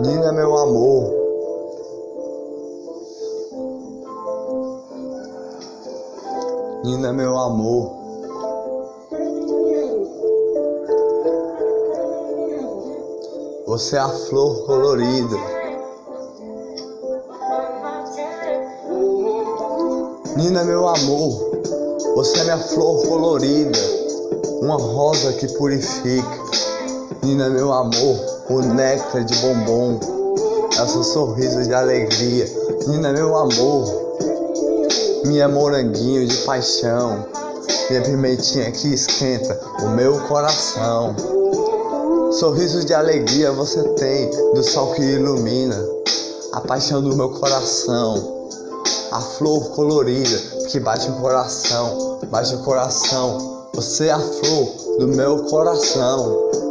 Nina, 0.00 0.30
meu 0.30 0.54
amor. 0.56 1.10
Nina, 6.84 7.12
meu 7.14 7.38
amor. 7.38 7.96
Você 13.66 13.96
é 13.96 14.00
a 14.00 14.08
flor 14.08 14.66
colorida. 14.66 15.36
Nina, 20.36 20.64
meu 20.64 20.86
amor. 20.88 21.50
Você 22.16 22.40
é 22.40 22.44
minha 22.44 22.58
flor 22.58 23.06
colorida. 23.06 23.78
Uma 24.60 24.76
rosa 24.76 25.32
que 25.32 25.48
purifica. 25.54 26.46
Nina, 27.26 27.50
meu 27.50 27.72
amor. 27.72 28.20
O 28.48 28.60
néctar 28.60 29.24
de 29.24 29.34
bombom. 29.38 29.98
É 30.80 30.86
seu 30.86 31.02
sorriso 31.02 31.60
de 31.64 31.74
alegria. 31.74 32.46
Nina, 32.86 33.12
meu 33.12 33.36
amor. 33.36 34.14
Minha 35.24 35.48
moranguinho 35.48 36.24
de 36.24 36.36
paixão. 36.44 37.26
Minha 37.90 38.02
pimentinha 38.02 38.70
que 38.70 38.94
esquenta 38.94 39.58
o 39.82 39.88
meu 39.88 40.20
coração. 40.28 41.16
Sorriso 42.30 42.84
de 42.84 42.94
alegria 42.94 43.50
você 43.50 43.82
tem 43.94 44.30
do 44.54 44.62
sol 44.62 44.92
que 44.92 45.02
ilumina 45.02 45.84
a 46.52 46.60
paixão 46.60 47.02
do 47.02 47.16
meu 47.16 47.30
coração. 47.30 48.48
A 49.10 49.20
flor 49.20 49.70
colorida 49.70 50.38
que 50.68 50.78
bate 50.78 51.10
o 51.10 51.14
coração, 51.14 52.20
bate 52.30 52.54
o 52.54 52.58
coração. 52.58 53.66
Você 53.74 54.06
é 54.06 54.12
a 54.12 54.20
flor 54.20 54.68
do 55.00 55.08
meu 55.08 55.42
coração. 55.46 56.65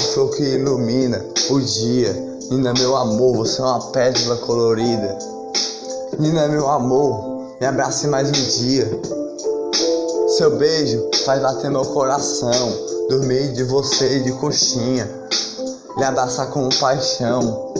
Flor 0.00 0.30
que 0.30 0.42
ilumina 0.42 1.24
o 1.50 1.60
dia. 1.60 2.12
Nina, 2.50 2.74
meu 2.74 2.96
amor, 2.96 3.36
você 3.36 3.60
é 3.60 3.64
uma 3.64 3.80
pétala 3.92 4.36
colorida. 4.38 5.18
Nina, 6.18 6.48
meu 6.48 6.68
amor, 6.68 7.54
me 7.60 7.66
abrace 7.66 8.06
mais 8.08 8.28
um 8.28 8.32
dia. 8.32 9.00
Seu 10.36 10.56
beijo 10.56 11.08
faz 11.24 11.40
bater 11.40 11.70
meu 11.70 11.84
coração 11.84 12.90
dormir 13.10 13.52
de 13.54 13.64
você 13.64 14.20
de 14.20 14.30
coxinha, 14.34 15.10
lhe 15.96 16.04
abraçar 16.04 16.48
com 16.50 16.68
paixão. 16.68 17.74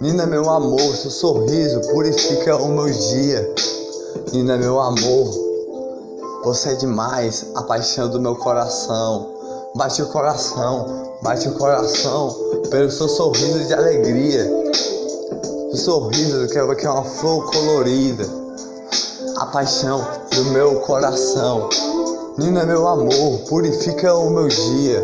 Nina, 0.00 0.26
meu 0.26 0.48
amor, 0.48 0.94
seu 0.94 1.10
sorriso 1.10 1.80
purifica 1.90 2.56
o 2.56 2.68
meu 2.68 2.88
dia. 2.88 3.54
Nina, 4.32 4.56
meu 4.56 4.80
amor, 4.80 5.28
você 6.44 6.70
é 6.70 6.74
demais, 6.76 7.46
a 7.56 7.64
paixão 7.64 8.08
do 8.08 8.20
meu 8.20 8.36
coração. 8.36 9.37
Bate 9.78 10.02
o 10.02 10.06
coração, 10.06 11.18
bate 11.22 11.48
o 11.48 11.52
coração 11.52 12.34
pelo 12.68 12.90
seu 12.90 13.08
sorriso 13.08 13.64
de 13.64 13.72
alegria. 13.72 14.44
O 15.72 15.76
sorriso 15.76 16.48
que 16.48 16.58
é 16.58 16.90
uma 16.90 17.04
flor 17.04 17.48
colorida. 17.48 18.28
A 19.36 19.46
paixão 19.46 20.04
do 20.34 20.46
meu 20.46 20.80
coração. 20.80 21.68
Nina, 22.36 22.66
meu 22.66 22.88
amor, 22.88 23.38
purifica 23.48 24.12
o 24.14 24.30
meu 24.30 24.48
dia 24.48 25.00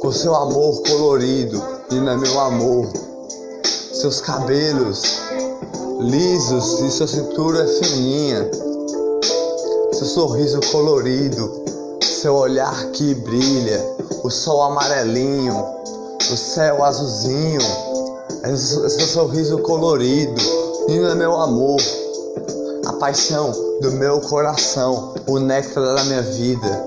com 0.00 0.12
seu 0.12 0.32
amor 0.32 0.80
colorido. 0.82 1.60
Nina, 1.90 2.16
meu 2.16 2.38
amor, 2.38 2.86
seus 3.94 4.20
cabelos 4.20 5.02
lisos 5.98 6.80
e 6.82 6.90
sua 6.92 7.08
cintura 7.08 7.66
fininha, 7.66 8.48
seu 9.92 10.06
sorriso 10.06 10.60
colorido, 10.70 11.73
seu 12.24 12.36
olhar 12.36 12.86
que 12.92 13.14
brilha, 13.16 13.84
o 14.22 14.30
sol 14.30 14.62
amarelinho, 14.62 15.62
o 16.32 16.36
céu 16.38 16.82
azulzinho, 16.82 17.60
seu 18.56 19.06
sorriso 19.06 19.58
colorido. 19.58 20.40
Nina, 20.88 21.14
meu 21.14 21.38
amor 21.38 21.78
a 22.86 22.94
paixão 22.94 23.52
do 23.82 23.92
meu 23.92 24.22
coração, 24.22 25.12
o 25.26 25.38
néctar 25.38 25.84
da 25.84 26.02
minha 26.04 26.22
vida. 26.22 26.84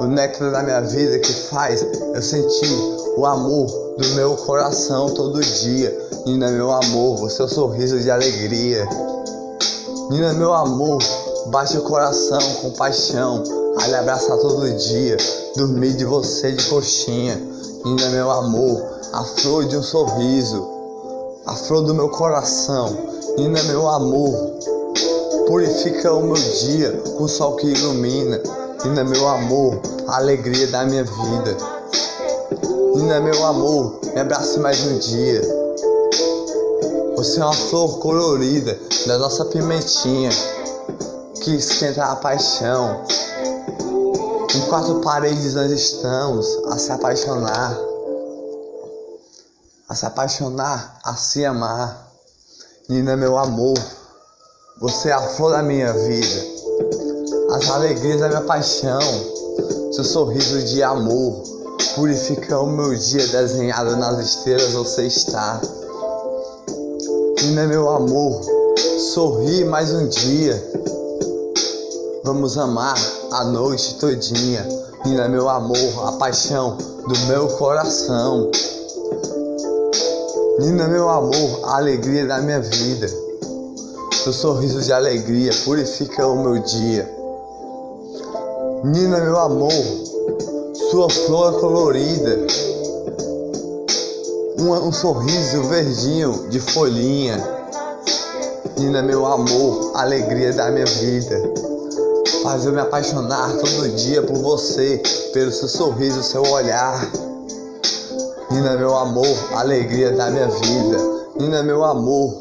O 0.00 0.04
néctar 0.04 0.52
da 0.52 0.62
minha 0.62 0.82
vida 0.82 1.18
que 1.18 1.32
faz 1.32 1.80
eu 2.14 2.20
sentir 2.20 2.70
o 3.16 3.24
amor 3.24 3.66
do 3.96 4.08
meu 4.08 4.36
coração 4.36 5.08
todo 5.14 5.40
dia. 5.40 5.98
Nina, 6.26 6.50
meu 6.50 6.70
amor, 6.70 7.22
o 7.22 7.30
seu 7.30 7.48
sorriso 7.48 7.98
de 7.98 8.10
alegria. 8.10 8.86
Nina, 10.10 10.34
meu 10.34 10.52
amor, 10.52 11.02
bate 11.46 11.76
o 11.76 11.82
coração 11.82 12.40
com 12.60 12.70
paixão, 12.72 13.42
a 13.80 13.86
lhe 13.88 13.94
abraçar 13.94 14.38
todo 14.38 14.70
dia, 14.76 15.16
dormir 15.56 15.94
de 15.94 16.04
você 16.04 16.52
de 16.52 16.64
coxinha. 16.66 17.40
Nina, 17.84 18.10
meu 18.10 18.30
amor, 18.30 18.82
a 19.12 19.24
flor 19.24 19.64
de 19.64 19.76
um 19.76 19.82
sorriso, 19.82 20.68
a 21.46 21.54
flor 21.54 21.82
do 21.82 21.94
meu 21.94 22.08
coração. 22.08 22.96
Nina, 23.36 23.62
meu 23.64 23.88
amor, 23.88 24.32
purifica 25.46 26.12
o 26.12 26.22
meu 26.22 26.34
dia 26.34 26.92
com 27.16 27.24
o 27.24 27.28
sol 27.28 27.56
que 27.56 27.66
ilumina. 27.66 28.40
Nina, 28.84 29.04
meu 29.04 29.26
amor, 29.26 29.80
a 30.06 30.16
alegria 30.18 30.66
da 30.68 30.84
minha 30.84 31.04
vida. 31.04 31.56
Nina, 32.94 33.20
meu 33.20 33.44
amor, 33.44 33.98
me 34.14 34.20
abrace 34.20 34.60
mais 34.60 34.80
um 34.86 34.98
dia. 34.98 35.42
Você 37.16 37.40
é 37.40 37.44
uma 37.44 37.52
flor 37.52 37.98
colorida 37.98 38.78
da 39.06 39.18
nossa 39.18 39.44
pimentinha 39.44 40.30
que 41.42 41.56
esquenta 41.56 42.04
a 42.04 42.16
paixão. 42.16 43.02
Em 44.54 44.60
quatro 44.68 45.00
paredes 45.00 45.54
nós 45.54 45.72
estamos 45.72 46.46
a 46.70 46.78
se 46.78 46.92
apaixonar, 46.92 47.76
a 49.88 49.94
se 49.94 50.06
apaixonar, 50.06 50.98
a 51.04 51.14
se 51.16 51.44
amar. 51.44 52.10
Nina, 52.88 53.16
meu 53.16 53.36
amor, 53.38 53.76
você 54.78 55.08
é 55.08 55.12
a 55.12 55.20
flor 55.20 55.52
da 55.52 55.62
minha 55.62 55.92
vida, 55.92 56.44
as 57.56 57.70
alegrias 57.70 58.20
da 58.20 58.28
minha 58.28 58.42
paixão, 58.42 59.00
seu 59.92 60.04
sorriso 60.04 60.62
de 60.62 60.82
amor 60.82 61.42
purifica 61.96 62.58
o 62.60 62.66
meu 62.66 62.94
dia 62.94 63.26
desenhado 63.26 63.96
nas 63.96 64.18
estrelas 64.18 64.72
você 64.72 65.06
está. 65.06 65.60
Nina, 67.42 67.66
meu 67.66 67.88
amor, 67.90 68.40
sorri 69.12 69.64
mais 69.64 69.92
um 69.92 70.06
dia. 70.06 71.01
Vamos 72.24 72.56
amar 72.56 72.94
a 73.32 73.42
noite 73.42 73.96
todinha. 73.96 74.64
Nina, 75.04 75.28
meu 75.28 75.48
amor, 75.48 76.06
a 76.06 76.12
paixão 76.12 76.76
do 76.76 77.18
meu 77.26 77.48
coração. 77.48 78.48
Nina, 80.60 80.86
meu 80.86 81.08
amor, 81.08 81.60
a 81.64 81.78
alegria 81.78 82.24
da 82.24 82.40
minha 82.40 82.60
vida. 82.60 83.08
Seu 84.22 84.32
sorriso 84.32 84.82
de 84.82 84.92
alegria 84.92 85.50
purifica 85.64 86.24
o 86.24 86.40
meu 86.40 86.62
dia. 86.62 87.12
Nina, 88.84 89.18
meu 89.18 89.36
amor, 89.40 89.72
sua 90.92 91.10
flor 91.10 91.58
colorida. 91.58 92.38
Um, 94.60 94.70
um 94.70 94.92
sorriso 94.92 95.64
verdinho 95.64 96.48
de 96.50 96.60
folhinha. 96.60 97.36
Nina, 98.78 99.02
meu 99.02 99.26
amor, 99.26 99.90
alegria 99.96 100.52
da 100.52 100.70
minha 100.70 100.86
vida. 100.86 101.71
Faz 102.42 102.64
eu 102.64 102.72
me 102.72 102.80
apaixonar 102.80 103.56
todo 103.56 103.88
dia 103.90 104.22
por 104.22 104.36
você, 104.38 105.00
pelo 105.32 105.52
seu 105.52 105.68
sorriso, 105.68 106.22
seu 106.22 106.42
olhar. 106.42 107.08
Nina, 108.50 108.76
meu 108.76 108.96
amor, 108.96 109.26
alegria 109.54 110.10
da 110.10 110.28
minha 110.30 110.48
vida. 110.48 110.98
Nina, 111.38 111.62
meu 111.62 111.84
amor, 111.84 112.34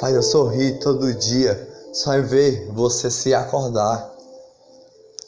faz 0.00 0.14
eu 0.14 0.22
sorrir 0.22 0.78
todo 0.78 1.12
dia, 1.14 1.68
só 1.92 2.14
em 2.14 2.22
ver 2.22 2.70
você 2.72 3.10
se 3.10 3.34
acordar. 3.34 4.09